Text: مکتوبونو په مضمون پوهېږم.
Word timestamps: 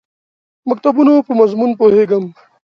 مکتوبونو 0.69 1.13
په 1.27 1.31
مضمون 1.39 1.71
پوهېږم. 1.79 2.25